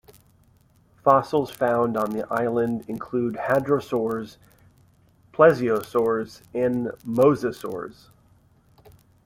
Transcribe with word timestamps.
Fossils 1.03 1.51
found 1.51 1.95
on 1.95 2.09
the 2.09 2.27
island 2.33 2.85
include 2.87 3.35
hadrosaurs, 3.35 4.37
plesiosaurs, 5.31 6.41
and 6.55 6.87
mosasaurs. 7.05 8.09